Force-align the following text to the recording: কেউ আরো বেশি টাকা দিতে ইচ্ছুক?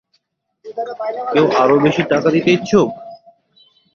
কেউ 1.31 1.45
আরো 1.61 1.75
বেশি 1.85 2.01
টাকা 2.11 2.27
দিতে 2.35 2.49
ইচ্ছুক? 2.53 2.89